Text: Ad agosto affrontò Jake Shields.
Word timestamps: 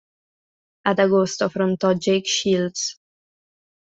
Ad 0.89 0.97
agosto 0.97 1.43
affrontò 1.45 1.93
Jake 1.93 2.27
Shields. 2.27 2.99